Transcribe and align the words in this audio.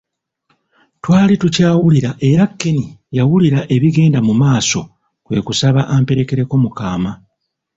Twali 1.01 1.33
tukyawulira 1.41 2.11
era 2.29 2.43
Ken 2.59 2.77
yawulira 3.17 3.59
ebigenda 3.75 4.19
mu 4.27 4.33
maaso 4.41 4.81
kwe 5.25 5.37
kusaba 5.47 5.81
amperekereko 5.95 6.55
mu 6.63 6.69
kaama. 6.77 7.11